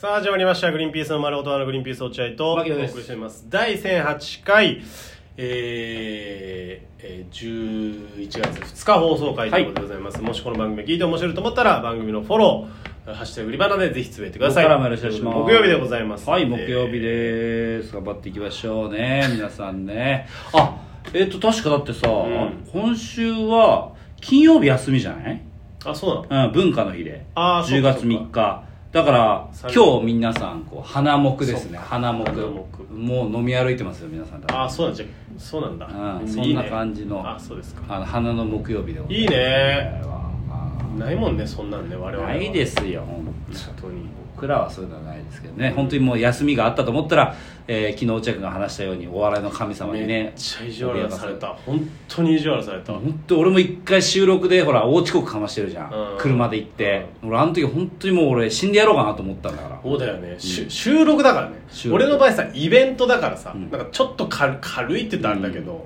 [0.00, 0.70] さあ始まりました。
[0.70, 3.46] グリーンピースの丸音のグリーンピース落合とお送りしております。
[3.48, 4.80] 第1008回
[5.36, 9.62] えーえー、11月2日放送回とい。
[9.64, 14.62] うことでございます、もしこの番組聞いて面白いと思ったら番組のフォロー「ハッシュタグ売りバナ」でぜひつぶやいてください。
[14.62, 15.36] よろしくお願いします。
[15.36, 16.30] 木曜日でございます。
[16.30, 17.92] はい木曜日です。
[17.92, 20.28] 頑張っていきましょうね 皆さんね。
[20.52, 20.76] あ
[21.12, 22.64] えっ、と確かだってさ、ん。
[22.72, 23.90] 今週は
[24.20, 25.42] 金曜日休みじゃない、
[25.84, 26.46] あそうなの？
[26.46, 27.10] うん、文化の日で。
[27.10, 31.78] 10あーそうか月3日だからさ今日皆さんこう花木ですね。
[31.78, 32.30] 花木。
[32.90, 34.42] もう飲み歩いてますよ皆さん。
[34.50, 36.42] あそうなんじゃそうなんだ、うんいいね。
[36.42, 37.82] そんな感じのあそうですか。
[37.88, 40.00] あの花の木曜日でございいね。
[40.02, 40.17] ます
[40.98, 42.34] ないもんねそんなんね我々は。
[42.34, 43.34] ないですよ本
[43.80, 44.02] 当に。
[44.34, 45.72] 僕らはそういうのはないですけどね。
[45.74, 47.34] 本当にもう休みがあったと思ったら、
[47.66, 51.48] えー昨日落合君が話したようにお笑いの神様にめねっちゃ意地悪された。
[51.66, 56.18] 本当に意地悪された、本当俺も一回収録でほら大遅刻かましてるじゃん、うん。
[56.18, 59.80] 車で行って、俺あの時本当にもう俺死んでやろうかなと思ったんだから。
[59.82, 61.56] そうだよね、しゅ収録だからね。
[61.90, 63.68] 俺の場合さイベントだからさ、ん。
[63.72, 65.84] なんかちょっと軽軽いって言ったらあれだけど、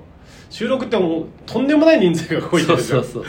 [0.51, 3.03] 収録ってもうとんでもない人数が動いてそうるじゃん。
[3.03, 3.25] そうそう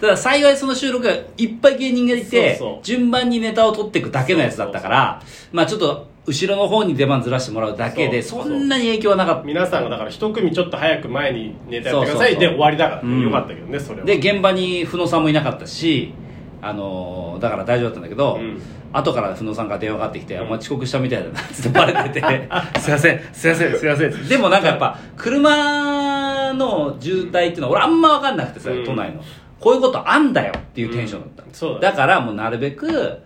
[0.00, 2.78] ただ幸いその収録がいっぱい芸人がいてそうそう。
[2.82, 9.42] 順番にネタを取っていくだけのやつだったからまあちょっと後ろの方に出番ずらしてもらうだけでそんなに影響はなかった。
[9.42, 12.32] 皆さんがだから一組ちょっと早く前にネタやってください。
[12.32, 12.40] そうそうそう。
[12.40, 14.06] で終わりだから、うんよかったけどねそれは。
[14.06, 16.14] で現場に久野さんもいなかったし
[16.62, 18.62] あのーだから大丈夫だったんだけど、うん。
[18.92, 22.48] 後から久野さんから電話がかかってきて「お前遅刻したみたいだな」ってバレてて
[22.80, 23.20] 「すいません。
[23.32, 23.78] すいません。
[23.78, 28.84] すいません」でもなんかやっぱ車の渋滞っていうのは俺あんま分かんなくてさ、うん。
[28.84, 29.22] 都内の
[29.60, 31.80] こういうことあんだよっていうテンションだった、うんそうだね。
[31.82, 33.18] だからもうなるべく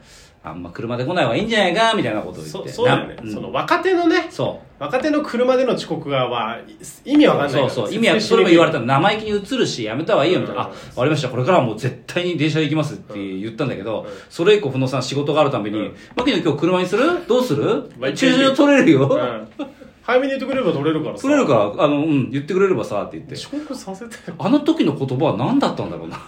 [0.43, 2.69] あんま車で来ない方がいいんじゃないかみたいなことを言そって。
[2.69, 3.33] そうだよね、なうん。
[3.33, 4.83] その若手のねそう。
[4.83, 6.59] 若手の車での遅刻がは
[7.05, 7.95] 意味わかんないそうそう。
[7.95, 10.69] 意味はそれも言われたのの生意気に映るしやめた方がいいよみたいな、うん。
[10.69, 11.31] あわかりました。
[11.31, 14.11] これからはもう絶対に電車で行きますって言ったんだけど、うん。
[14.29, 17.27] それ以降不能さん仕事があるたびにうん「牧野今日車にする？
[17.27, 17.91] どうする？
[17.99, 19.17] まあ駐車場取れるよ、う
[19.63, 19.67] ん
[20.07, 21.23] 早めに言ってくれれば取れるからさ。
[21.23, 23.35] 取れるからあの、うん、言ってくれればさ」って言って。
[23.35, 26.19] 遅刻させてあの時の言葉は何だったんだろうな。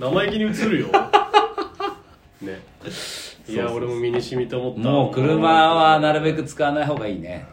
[0.00, 0.86] 生意気に映るよ。
[2.40, 2.60] ね。
[3.48, 4.80] いや俺も身に染みて思った。
[4.80, 7.46] もう車はなるべく使わない方がいいね。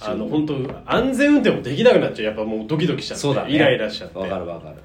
[0.00, 0.54] あの本当
[0.86, 2.24] 安全運転もできなくなっちゃう。
[2.26, 3.52] やっぱもうドキドキしちゃってそうだね。
[3.52, 4.18] イライラしちゃって。
[4.18, 4.76] わかるわかる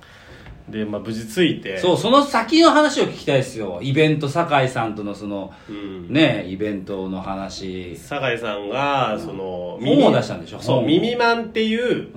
[0.69, 1.77] で、まあ、無事着いて。
[1.77, 3.79] そうその先の話を聞きたいですよ。
[3.81, 6.11] イベント酒井さんとのそのうん。
[6.11, 7.95] ねイベントの話。
[7.97, 10.59] 酒井さんがその本を出したんでしょ？
[10.59, 12.07] そう「本耳マン」っていう、うん。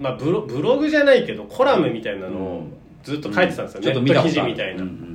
[0.00, 2.62] まあ、ブロブログじゃないけどコラムみたいなのを
[3.02, 4.46] ずっと書いてたんですよ、ちょっとネット記見たことある。
[4.46, 5.09] 事みたいな、うんうん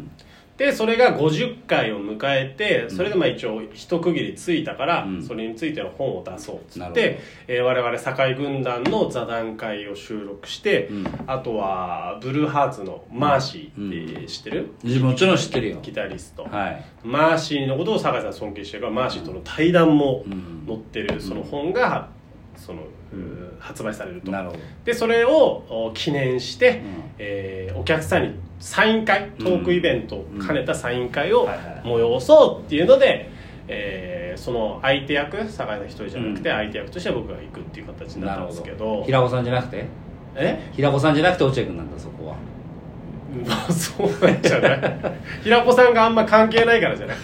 [0.57, 5.23] でそれが50回を迎えてそれでまあ一応一区切りついたから、うん。
[5.23, 11.07] それについての本を出そうっつって、えー我々堺軍団の座談会を収録して、うん。
[11.27, 14.71] あとはブルーハーツのマーシーって知ってる、
[15.01, 15.79] もちろん知ってるよ。
[15.81, 16.85] ギタリスト、はい。
[17.03, 20.63] マーシーのことを酒井さん尊敬してるからマーシーとの対談もうん。
[20.65, 22.09] 載ってるその本が
[22.57, 22.81] その、
[23.59, 24.31] 発売されると。
[24.31, 24.59] なるほど。
[24.85, 26.81] でそれをお記念して、ん。
[27.17, 31.47] えーお客さんにサイン会トークイベントを兼ねたサイン会を
[31.83, 33.29] 催そうっていうので、
[33.67, 36.55] えーその相手役酒井さん一人じゃなくてうん。
[36.57, 39.03] 相手役として僕が行くっていう形になったんですけど。
[39.05, 39.85] 平子さんじゃなくて？
[40.35, 40.69] え？
[40.73, 42.35] 平子さんじゃなくて落合君なんだそこは。
[43.45, 44.79] まあそうなんじゃない？
[45.43, 47.17] 平子さんがあんま関係ないからじゃない？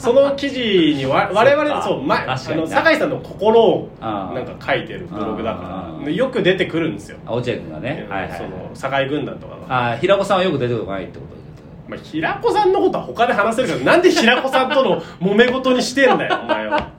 [0.00, 7.18] その記事にわ我々そう、ま、あの酒井さんの心をなんか書いてるブログだあかーらよく出てくるんですよ。
[7.26, 8.06] あ落合君がね。
[8.08, 11.34] はいはいその堺軍団とかがあ平子さんはよく出てこないってこと？
[11.34, 11.40] で
[11.88, 16.92] まあ、平子さんのことは他で話せるからなんで平子さんとの揉め事にしてんだよお前は。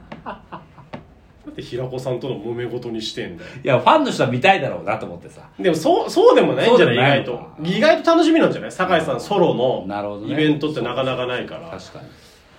[1.43, 3.49] なんで平子さんとの揉め事にしてんだよ。
[3.63, 5.49] いやファンの人は見たいだろうなと思ってさ。
[5.59, 7.47] でもそうそうでもないんじゃない意外と。
[7.63, 8.71] 意外と楽しみなんじゃない？
[8.71, 12.05] 酒井さんソロのイベントってなかなかないから、確かに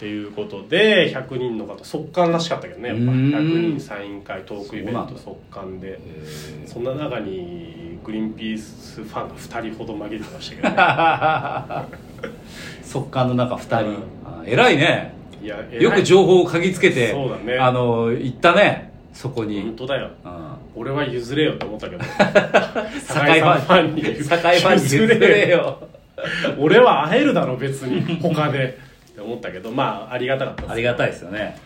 [0.03, 3.03] っていうことで100人の方速乾らしかったけどねやっぱ。
[3.03, 3.31] うーん。
[3.31, 5.93] 100人サイン会トークイベント速乾で。
[5.93, 5.99] へ
[6.67, 12.35] そんな中にグリーンピースファンが2人ほど紛れてましたけどね。
[12.83, 13.95] 速乾の中2人、うん。
[14.25, 15.15] あ偉いね。
[15.41, 17.57] いやよく情報を嗅ぎつけてそうだね。
[17.59, 18.91] あの行ったね。
[19.13, 20.11] そこに、本当だよ。
[20.25, 20.53] うん。
[20.75, 22.03] 俺は譲れよって思ったけど。
[23.07, 25.79] 酒井ファンに 酒井ファンに譲れよ。
[26.59, 28.17] 俺は会えるだろ別に。
[28.21, 28.79] 他で
[29.13, 30.73] って思ったけどまあありがたかったです。
[30.73, 31.59] ありがたいですよね。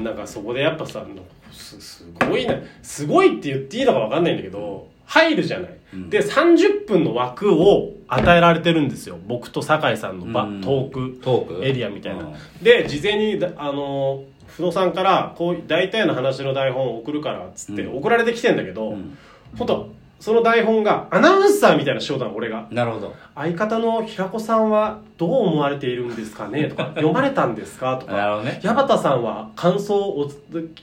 [0.00, 1.04] なんかそこでやっぱさ
[1.52, 6.10] すすごいねすごいって言っていいのか分かんないんだけど入るじゃない、うん。
[6.10, 9.18] で30分の枠を与えられてるんですよ。
[9.26, 10.60] 僕と酒井さんの場、うん。
[10.60, 11.20] トーク。
[11.22, 11.64] トーク？
[11.64, 12.34] エリアみたいな、うん。
[12.62, 17.98] で事前にだあの不動産からこう大体の話の台本を送るからっつってうん。
[17.98, 19.16] 送られてきてんだけど、うん。
[19.56, 19.88] 本当
[20.20, 22.66] その台本がアナウンサーみたいな仕事なの俺が。
[22.70, 23.14] なるほど。
[23.34, 26.64] 相方の平子さんはどう思われているんですかね？
[26.64, 27.98] とか 読まれたんですか？
[27.98, 28.12] とか。
[28.12, 28.60] なるほどね。
[28.62, 30.30] 矢端さんは感想を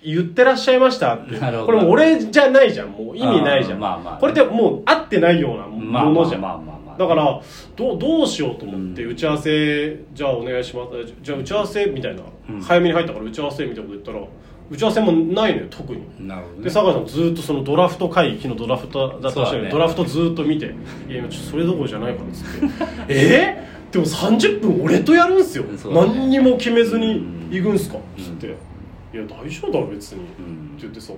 [0.03, 1.39] 言ってらっしゃいましたって。
[1.39, 1.65] なるほど。
[1.67, 2.89] これもう俺じゃないじゃん。
[2.91, 4.19] もう意味ないじゃん、まあまあね。
[4.19, 7.41] これってもう合ってないようなまあものじゃん、まあまあまあまあだから
[7.77, 11.03] どうどうしようと思ってう打ち合わせじゃあお願いします。
[11.05, 12.61] じじゃあ打ち合わせみたいな、うん。
[12.61, 14.27] 早めに入ったから打ち合わせみたいなこと言ったら
[14.71, 16.01] 打ち合わせもないのよ特に。
[16.25, 16.63] なるほどね。
[16.63, 19.69] で酒井さんずっとそのドラフト会議昨日ドラフトだったらしいのにそうだね。
[19.69, 20.67] ドラフトずっと見て
[21.09, 23.67] 「いや今ちょそれどころじゃないから」っつって「え？
[23.91, 25.77] ー、でも30分俺とやるんすよ、ね。
[25.93, 27.21] 何にも決めずに
[27.51, 28.47] 行くんすか」っつって。
[28.47, 28.55] うん
[29.13, 30.23] 「いや大丈夫だろ別に」ん。
[30.23, 31.15] って言ってさ「い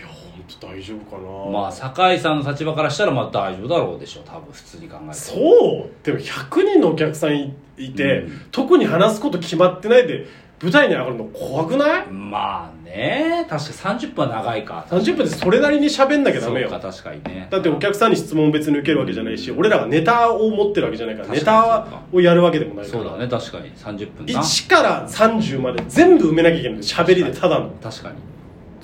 [0.00, 1.28] や本当大丈夫かな」
[1.60, 5.14] まあ酒井さんの立場からしたらまあ大丈夫だろうでしょう多分普通に考えて。
[5.14, 6.04] そう！
[6.04, 8.40] でも100人のお客さんいいて、うん。
[8.50, 10.26] 特に話すこと決まってないで
[10.62, 12.06] 舞台に上がるの怖くない？
[12.10, 13.46] まあね。
[13.48, 16.70] 確か30分は長いか ?30 分でそれなりに喋んなきゃダメよ。
[16.70, 17.48] そうか確かにね。
[17.50, 21.92] だってお客さんに質問別に受けるわけじゃないし俺らがネタを持ってるわけじゃないからネ確かにそう。
[21.92, 23.04] かタをやるわけでもないから。
[23.04, 23.70] そうだね確かに。
[23.72, 24.40] 30分な。
[24.40, 26.78] 1から30まで全部埋めなきゃいけない。
[26.78, 27.70] 喋りでただの。
[27.82, 28.16] 確かに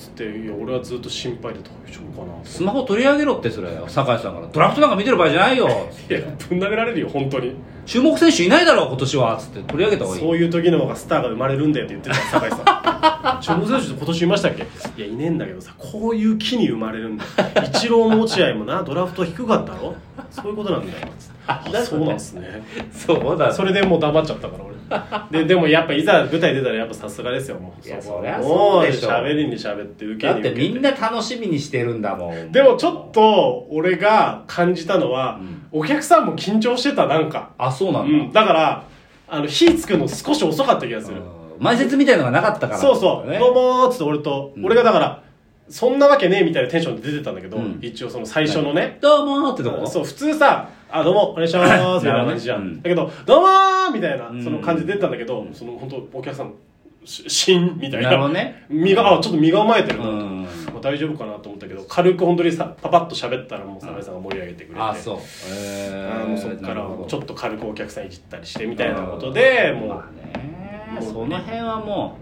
[0.02, 4.46] つっていや俺はずっと心配で大丈夫かなスマホ取り上げろってそれ酒井さんから。
[4.52, 5.68] ドラフトなんか見てる場合じゃないよ。
[6.10, 7.54] いやぶん投げられるよ本当に。
[7.86, 9.36] 注目選手いないだろう今年は。
[9.36, 10.22] つって取り上げた方がいい。
[10.22, 12.62] そういう時の方がスターが生まれるんだよって言ってた酒井さん。
[13.42, 14.62] 注目選手って今年いましたっけ？
[14.62, 17.24] いやいねえんだけどさこういう木に生まれるんだ
[17.74, 19.94] チローも落合もなドラフト低かったろ？
[20.30, 20.98] そういうことなんだよ。
[21.18, 22.62] つってあそうなんすね。
[22.92, 23.52] そうだ。
[23.52, 24.71] それでもう黙っちゃったから俺
[25.30, 27.86] ででもやっぱいざ舞台出たらやっぱさすがですよもう。
[27.86, 32.52] いやこそりゃもそうでしょ喋りに喋って受けだっに受けてみんな楽しみにしてるんだもん。
[32.52, 35.80] でもちょっと俺が感じたのは、うん。
[35.80, 38.12] お客さんも緊張してたなんか、あそうなうん。
[38.12, 38.84] ん、だ、だから
[39.28, 42.78] あの火つくの少し遅かった気がする、うん前説みたいのがなかったから。
[42.78, 43.38] そうそう、ね。
[43.38, 44.66] どうもーっつって俺と、うん。
[44.66, 45.22] 俺がだから
[45.68, 47.78] そんなわけねえみたいなテンションで出てたんだけど、うん。
[47.80, 49.86] 一応その最初のね、どうもーってとこ？
[49.86, 51.72] そう普通さ「あどうもお願いします
[52.04, 54.44] 」みたいな感じじゃん、だけど「どうもー」みたいなうん。
[54.44, 56.52] その感じで出てたんだけど、その本当お客さん
[57.04, 58.10] ししんみたいな。
[58.10, 58.64] なるほどね。
[58.68, 60.32] 身があちょっと身構えてるな
[60.80, 65.16] 大丈夫かなと思ったけど軽く本当にさパパッと喋ったらもう酒井さんが盛り上げてくれて、あそう。
[65.16, 70.02] あーもうそっからちょっっと軽くお客さんいじったりしてみたいなことでも
[71.00, 72.16] う、その辺はも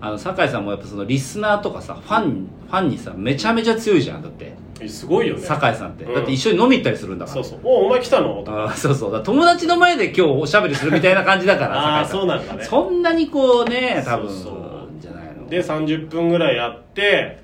[0.00, 4.46] うあの酒井さんもやっぱそのリスナーとかさファンファンにさめちゃめちゃ強いじゃんだって。
[4.46, 4.55] え
[4.88, 5.40] すごいよね。
[5.40, 6.14] 酒井さんって、うん。
[6.14, 7.42] だって一緒に飲み行ったりするんだから。
[7.42, 9.22] そうそう「おお前来たの?」あーそうそう。
[9.22, 12.64] 友達の前で今日おしゃべりするみたいな感じだからああそうなんだね。
[12.64, 14.28] そんなにこうね多分。
[14.30, 17.38] そうじゃないので30分ぐらいやって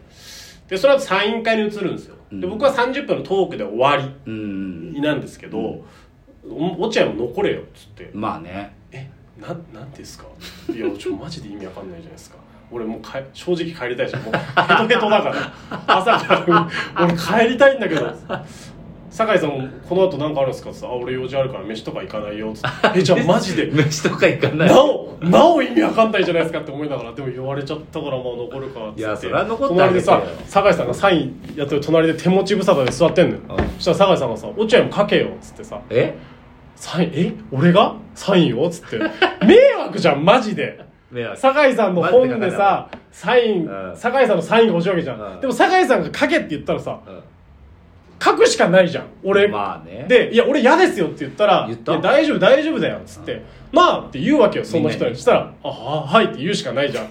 [0.69, 2.51] でその後サイン会に移るんですよ、でうん。
[2.51, 3.97] 僕は30分のトークで終わ
[4.27, 5.59] うんりなんですけど、
[6.49, 8.11] お落合も残れよっつって。
[8.15, 9.09] まあね「え
[9.41, 9.49] な
[9.79, 10.25] なんですか?」
[10.75, 12.37] いやちょマジで意味わかんないじゃないですか
[12.73, 15.53] 俺もうか正直帰りたいしもうヘトヘトだから。
[15.87, 16.69] 朝から
[17.05, 17.15] 俺
[17.47, 18.07] 帰りたいんだけど。
[19.11, 23.67] 酒井さんも「この後なんかあるんですか?」ってあ俺用事あるから飯とか行かないよ」っつって「えじゃあマジで？
[23.67, 24.69] 飯とか行かない。
[24.71, 29.01] なおなお意味わかんないじゃないですかって思いながらでも言われちゃったからまあ残るかっつって。
[29.01, 33.33] いやそれは残ってあ隣でさ酒井さんがサインやってる隣で手持ち無沙汰で座ってんの。
[33.35, 33.69] ようん。
[33.79, 35.79] そしたら酒井さんがさ「落合も書けよ」っつってさ。
[35.91, 36.17] え
[36.75, 37.33] 「サインえ？
[37.53, 37.95] 俺が？
[38.15, 38.99] サインを?」っつって。
[39.45, 40.81] 迷惑じゃんマジで
[41.13, 41.37] 迷惑。
[41.37, 43.97] 酒井さんの本でさサインうん。
[43.97, 45.39] 酒井さんのサインが欲しいわけじゃうん。
[45.39, 47.21] んでも酒井さんが書けって言ったらさうん。
[48.23, 49.05] 書くしかないじゃん。
[49.25, 49.49] 俺。
[49.49, 50.07] まあね。
[50.09, 51.93] で「いや俺嫌ですよ」って言ったら「言った？
[51.93, 53.43] いや大丈夫大丈夫だよ」っつって
[53.73, 55.13] 「まあ」って言うわけよその人みんなに。
[55.15, 57.07] にしたら「あははい」って言うしかないじゃん。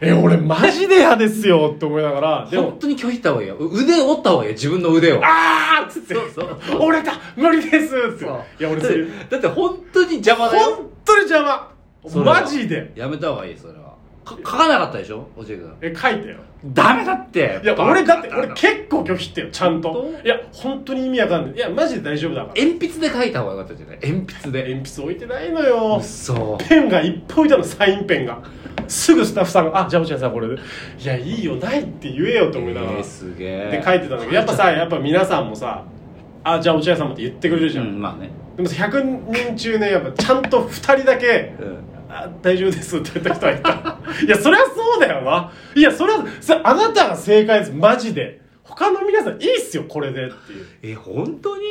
[0.00, 3.56] え俺マジで嫌ですよって思いながら でも本当に拒否った方がいいよ。
[3.58, 5.20] 腕折った方がいいよ自分の腕を。
[5.24, 6.14] あーっつって。
[6.14, 6.58] そうそう。
[6.68, 8.24] そう折れた無理ですって。
[8.24, 10.64] いや俺それだって本当に邪魔だよ。
[10.76, 11.68] 本当に邪魔
[12.08, 12.40] それは。
[12.42, 12.92] マジで？
[12.94, 13.94] やめた方がいいそれは。
[14.24, 15.28] か書かなかったでしょ？
[15.36, 16.36] 落合君え書いてよ。
[16.66, 17.60] ダメだって。
[17.62, 19.92] いや俺だって俺結構拒否ってよちゃんと。
[19.92, 20.26] 本当？
[20.26, 21.54] いや本当に意味わかんない。
[21.54, 22.62] いやマジで大丈夫だから。
[22.64, 23.98] 鉛筆で書いた方がよかったじゃない？
[24.02, 24.68] 鉛筆で。
[24.74, 25.98] 鉛筆置いてないのよ。
[26.00, 26.58] 嘘。
[26.68, 28.42] ペンがいっぱい置いたのサインペンが。
[28.88, 30.54] すぐスタッフさんが「あじゃあ落合さんこれで」
[31.00, 33.68] いやいいよないって言えよと思いながら、えーすげえ。
[33.72, 35.82] で書いてたんだけどやっぱさやっぱ皆さんもさ
[36.44, 38.30] 「あじゃあ落合さんも」って言ってくれるじゃん、うんまあね。
[38.56, 43.98] でもさ100人中ねやっぱちゃんと2人だけうん「あ大丈夫です」って言った人はいた。
[44.24, 45.52] いやそりゃそうだよな。
[45.74, 47.72] いやそれはそあなたが正解です。
[47.72, 48.40] マジで。
[48.62, 50.66] 他の皆さんいいっすよこれでっていう。
[50.82, 51.62] え本当に？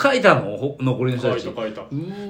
[0.00, 0.56] 書いたの？
[0.56, 1.44] ほ残りの人書たち。
[1.46, 1.82] いた書いた。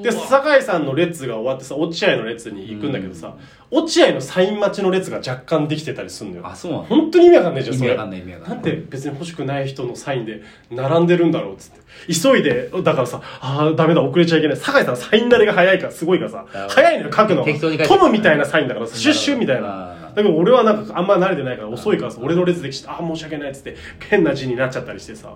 [0.03, 3.37] で酒井さんの列が終わってさ落合の列に行くんだけどさ、
[3.71, 6.47] 落合のサイン待ちの列が若干できてたりするのよ。
[6.47, 6.85] あそうなの？
[6.85, 7.91] 本当に意味わかんないじゃんそれ。
[7.91, 8.57] 意味わかんない意味わかんない。
[8.57, 11.81] なんで別に欲しくない人のサインで並んでるんだろうっつって。
[12.13, 14.57] 急いでだからさああダメだ遅れちゃいけない。
[14.57, 17.45] 酒井さんサイン慣れが早いからすごいからさ早いのよ書くの。
[17.45, 19.69] 適当に書いてトムみたいなサインだからさシュッシュみたいな。
[19.69, 23.77] なだけど俺はなんかあんま慣れてないから遅いからさ俺の列で来て「あ申し訳ない」っつって
[24.09, 25.35] 変な字になっちゃったりしてさ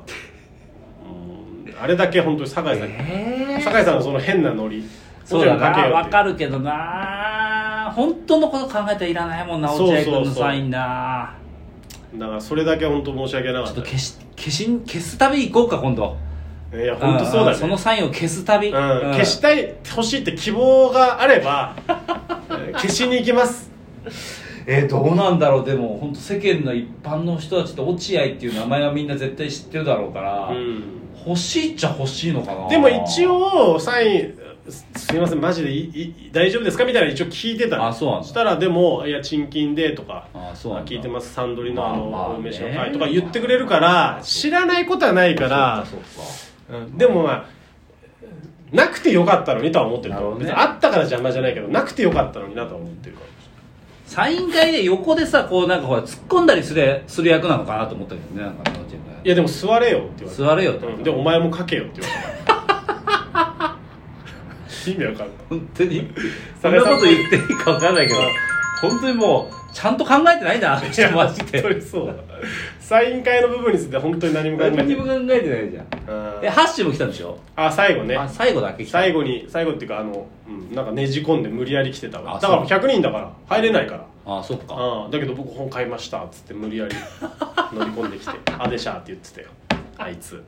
[1.77, 4.85] うんあれだけ本当に酒井さん、え酒井さんのその変なノリ
[5.25, 6.03] そうだな。
[6.03, 7.93] 分かるけどな。
[7.95, 11.35] 本当のこと考えたらいらないもんなそう落合君のそうそうサインな。
[12.17, 13.75] だからそれだけ本当申し訳なかった。
[13.75, 16.17] ちょっと消し消し消す旅行こうか今度。
[16.75, 17.51] いや本当そうだね。
[17.53, 21.77] んんそのサインを消す旅、うん、消したい欲しいって希望があれば
[22.51, 23.71] えー消しに行きます
[24.67, 25.65] えーどうなんだろう？
[25.65, 30.83] でも本当世間の一般の人たちって落合っていう名前はみんな絶対知ってるだろうから、うん。
[31.27, 32.69] 欲しいっちゃ欲しいのかな？
[32.69, 34.35] でも一応サイン
[34.69, 36.85] すすいませんマジでいい大丈夫ですか？
[36.85, 37.77] みたいな一応聞いてた。
[37.77, 38.29] のあそうなんだ。
[38.29, 41.33] したらでも「いや賃金で」とかあそう聞いてます。
[41.33, 46.85] サンドリのあの、まあまあね飯の会とか言ってくれるから知らないことはないからそうかそうか。
[46.87, 46.99] うん。
[46.99, 47.45] でもまあ
[48.73, 50.39] なくてよかったのにとは思ってると、ね。
[50.41, 53.27] 別にあったから邪魔じゃないけどなくてよかったのになとは思ってるから
[54.07, 61.03] サイン会で横でさこうなんかほら突っ込んだりするする役なのかなと思ったけどねなんかね落合君いやでも座れよって言われて座れよって、うん。
[61.03, 62.55] でお前も書けよって言われた。
[64.91, 65.29] 意味わかんない。
[65.49, 66.13] 本当 に？
[66.61, 68.21] そんなこと言っていいか分かんないけど
[68.91, 71.63] 本当にもうちゃんと考えてないんだなって人マジで。
[71.63, 72.07] 本当にそう。
[72.07, 72.15] だ
[72.81, 74.87] サイン会の部分について本当に何も考えてない。
[74.87, 76.37] 何にも考えてないじゃん。
[76.37, 76.45] うん。
[76.45, 77.39] えハッシュも来たんでしょ？
[77.57, 78.17] あ最後ね。
[78.17, 78.99] あ最後だけ来た。
[79.01, 82.37] 最後に最後っていうかあの、うん、なんかねじ込んで無理やり来てたわ。
[82.37, 82.79] あだからそう。
[82.81, 84.07] 100人だから入れないから。
[84.27, 84.75] あそっか。
[84.79, 86.95] あだけど僕本買いましたっつって無理やり
[87.73, 89.49] 乗り込んできて「あでしゃ」って言ってたよ。
[89.99, 90.43] あいつ。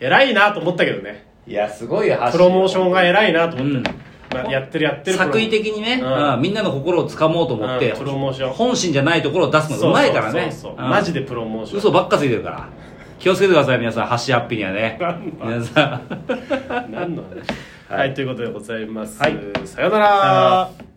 [0.00, 1.26] 偉いなと思ったけどね。
[1.46, 4.00] いやすごいよハップロモーションが偉いなと思って、うん
[4.30, 6.34] まあ、やってるやってる作為的にね、うん。
[6.34, 8.52] うんみんなの心をつかもうと思って、うんプロモーション。
[8.52, 10.52] 本心じゃないところを出すのがうまいからね。
[10.76, 11.78] マジでプロモーション。
[11.78, 12.68] 嘘ばっかついてるから。
[13.18, 14.06] 気をつけてください皆さん。
[14.06, 14.98] ハッシュハッピーにはね。
[15.42, 16.90] 皆さん。
[16.90, 17.98] 何の話？
[17.98, 19.36] はい、ということでございます、はい。
[19.64, 20.06] さよなら。
[20.06, 20.87] さよなら